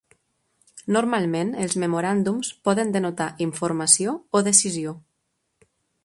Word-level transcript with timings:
Normalment, 0.95 1.51
els 1.65 1.75
memoràndums 1.83 2.49
poden 2.69 2.93
denotar 2.95 3.27
"informació" 3.47 4.15
o 4.39 4.41
"decisió". 4.51 4.95